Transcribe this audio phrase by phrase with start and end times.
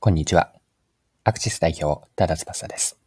[0.00, 0.52] こんにちは。
[1.24, 3.00] アクシス代表、多田翼です。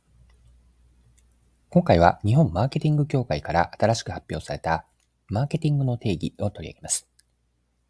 [1.70, 4.86] 今回は日本マーケティング協会から新しく発表された
[5.30, 7.08] マーケティングの定義を取り上げます。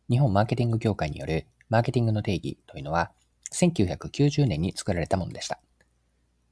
[0.08, 3.12] 日本マーケティング協会によるマーケティングの定義というのは
[3.52, 5.60] 1990年に作られたものでした。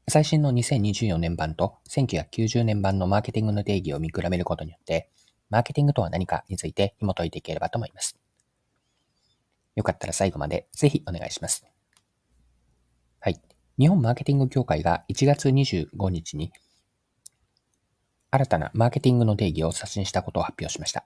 [0.08, 5.12] 最新の2024年版と1990年版のマーケティングの定義を見比べることによって、
[5.52, 8.18] マーケティングとは何かについて紐解いていければと思います。
[9.76, 11.64] よかったら最後までぜひお願いします。
[13.80, 16.52] 日本マーケティング協会が1月25日に
[18.30, 21.06] 新たなマーケティングの定義を刷新したことを発表しました。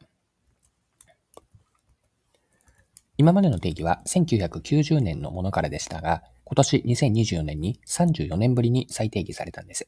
[3.16, 9.88] 今までの定義は1990年のものからでしたが、今年2024年に34年ぶりに再定義されたんです。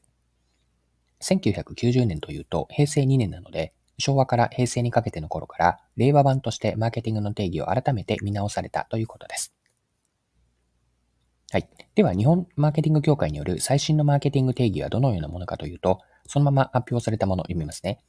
[1.22, 9.55] 1990年というと平成2年なので、昭和から平成にかけての頃から令和版としてマーケティングの定義を改めて見直されたということです。
[11.52, 11.68] はい。
[11.94, 18.00] では、日本マーケティング協会による最新のマーケティング定義はどのようなものかというと、そのまま発表されたものを読みますね。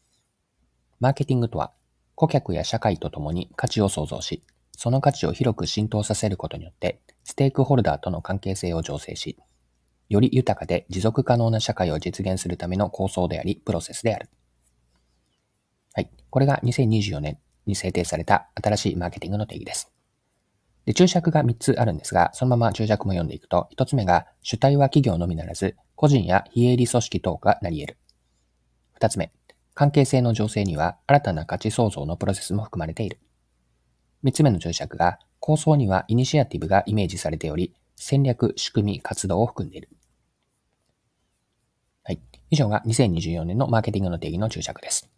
[0.99, 1.71] マーケティングとは、
[2.15, 4.43] 顧客や社会とともに価値を創造し、
[4.75, 9.37] その価値を広く浸透させることによって、ステークホルダーとの関係性を醸成し、
[10.09, 14.29] より豊かで持続可能な社会を実現するための構想であり、プロセスである。
[15.93, 16.09] はい。
[16.31, 19.96] これが2024年に制定された新しいマーケティングの定義です。
[20.87, 27.97] で、注釈が3つあるんですが、そのまま注釈も読んでいくと、1つ目が、主体は企業のみならず、個人や非営利組織等がなり得る。
[29.01, 29.33] 2つ目、
[29.73, 33.19] 関係性の情勢には新たな価値創造のプロセスも含まれている。
[34.23, 39.89] 3つ目の注釈が、構想にはイニシアティブがイメージされており、戦略、仕組み、活動を含んでいる。
[42.05, 42.21] はい。
[42.49, 45.11] 以上が2024年のマーケティングの定義の注釈です。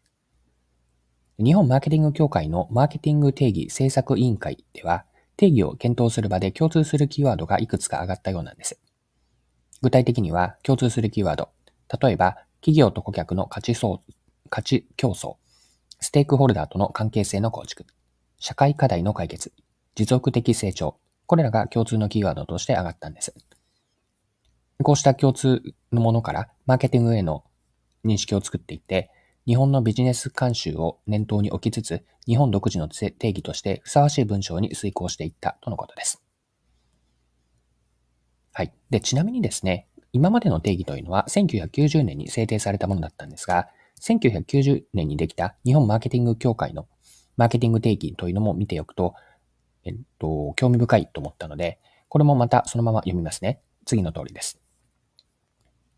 [1.37, 5.05] 日本マーケティング協会のマーケティング定義政策委員会では、
[5.39, 8.77] 定義を検討する場で共通するキーワードがいくつか上がったようなんです。
[9.81, 11.47] 具体的には共通するキーワード。
[12.01, 14.03] 例えば、企業と顧客の価値層
[14.49, 15.37] 価値競争、
[16.01, 17.85] ステークホルダーとの関係性の構築、
[18.37, 19.53] 社会課題の解決、
[19.95, 20.97] 持続的成長。
[21.25, 23.33] これらが共通のキーワードとして上がったんです。
[24.83, 25.61] こうした共通
[25.93, 27.45] のものからマーケティングへの
[28.03, 29.09] 認識を作っていって、
[29.49, 36.21] 日本のビジネス慣習を念頭に置きつつ、日本独自の定義としてふさわしい文章に遂行していったとのことです。
[38.53, 38.71] はい。
[38.91, 46.87] で、ちなみにですね、今までの定義というのは1990年に制定されたものだったんですが、1990年にできた日本マーケティング協会の
[47.35, 49.15] マーケティング定義というのも見ておくと、
[49.83, 53.61] えっと、興味深いと思ったので、これもまたそのまま読みますね。
[53.87, 54.61] 次の通りです。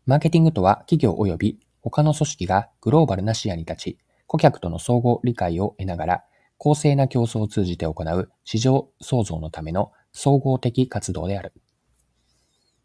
[0.06, 6.24] マーケティングとは企業及び他の組織がグローバルな視野に立ち、顧客との相互理解を得ながら、
[6.56, 11.52] 公正な競争を通じて行う市場創造のための総合的活動である。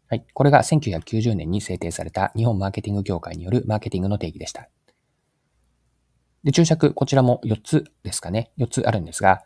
[0.08, 0.26] はい。
[0.34, 4.68] これが1990年に制定された日本マーケティング協会によるマーケティングの定義でした。
[6.44, 8.50] で、注釈、こちらも4つですかね。
[8.58, 9.44] 4つあるんですが、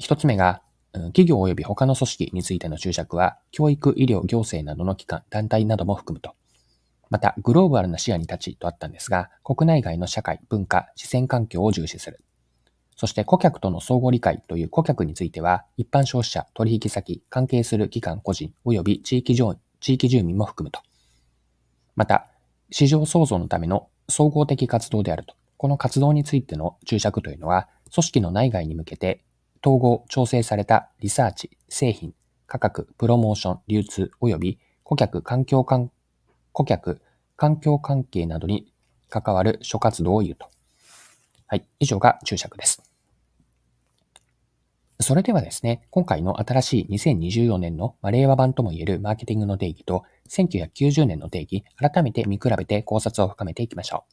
[0.00, 0.62] 1つ目が、
[0.92, 6.34] 企業及び他の組織についての注釈は、教育、医療、行政などの機関、団体なども含むと。
[7.10, 12.20] また、グローバルな視野に立ちとあったんですが、国内外の社会、文化、自然環境を重視する。
[12.96, 20.80] そして顧客との相互理解という顧客については、一般消費者、取引先、関係する機関個人、及び地域上地域住民も含むと。
[21.94, 22.26] また、
[22.70, 25.34] 市場創造のための総合的活動であると。
[25.58, 29.22] この活動についての注釈というのは、組織の内外に向けて
[29.64, 32.14] 統合、調整されたリサーチ、製品、
[32.46, 35.90] 価格、プロモーション、流通、及び顧客、環境関
[36.56, 37.02] 顧客、
[37.36, 38.72] 環境関係などに
[39.10, 40.48] 関わる諸活動を言うと。
[41.46, 41.66] はい。
[41.80, 42.82] 以上が注釈です。
[44.98, 54.06] それではですね、今回の新しい2024年の令和版とも言えるマーケティングの定義と1990年の定義、改めて見比べて考察を深めていきましょ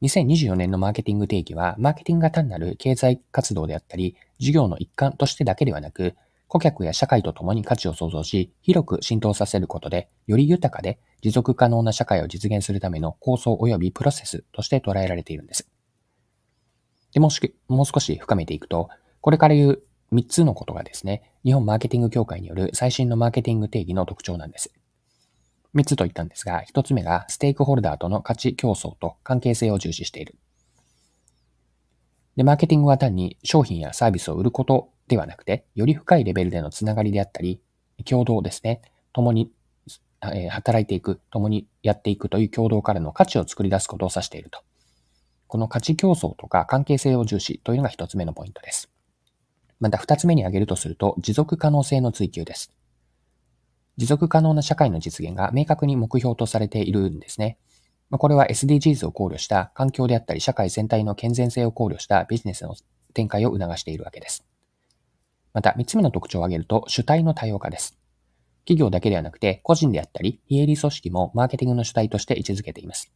[0.00, 0.06] う。
[0.06, 6.14] 2024年のマーケティング定義は、マーケティングが単なる経済活動であったり、事業の一環としてだけではなく、
[6.48, 15.68] 顧客や社会と共に価値を創造し、広く浸透させることで、より豊かで持続可能な社会を実現するための構想及びプロセスとして捉えられているんです。
[17.12, 18.88] でもしもう少し深めていくと、
[19.20, 19.82] これから言う
[20.12, 24.72] 3つのことがですね、日本マーケティング協会による最新のマーケティング定義の特徴なんです。
[25.74, 30.36] 3つと言ったんですが、1つ目がステークホルダーとの価値競争と関係性を重視している。
[32.36, 37.60] で、マーケティングは単に商品やサービスを売ることではなくて、より深いレベルでのつながりであったり、
[38.04, 38.82] 共同ですね、
[39.12, 39.50] 共に、
[40.20, 44.60] 働いていく、共にやっていくという共同からの価値を作り出すことを指していると。
[45.46, 48.90] この価値競争とか関係性を重視というのが一つ目のポイントです。
[49.78, 52.72] また二つ目に挙げるとすると、持続可能性の追求です。
[53.96, 57.58] 持続可能な社会の実現が明確に目標とされているんですね。
[58.10, 62.74] これは SDGs を考慮した環境であったり社会全体の健全性を考慮したビジネスの
[63.14, 64.44] 展開を促しているわけです。
[65.56, 67.98] また、3つ目の特徴を挙げると、主体の多様化です。
[68.66, 73.10] 企業だけではなくて、個人であったり、非営利組織もマーケティングの主体として位置づけています。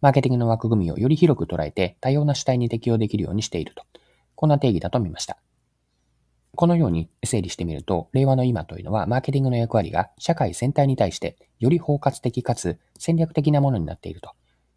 [0.00, 3.82] マーケティングの枠組みをより広く捉えて、多様な主体に適用できるようにしていると。
[4.36, 5.38] こんな定義だと見ました。
[6.54, 14.30] このように整理してみると、令和の今というのは、マーケティングの役割が社会全体に対して、より包括的かつ戦略的なものになっていると。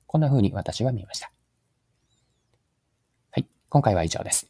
[0.07, 1.31] こんな風に私は見ました。
[3.29, 3.47] はい。
[3.69, 4.49] 今回は以上です。